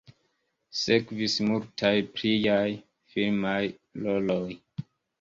[0.79, 2.65] Sekvis multaj pliaj
[3.15, 3.63] filmaj
[4.09, 4.45] roloj.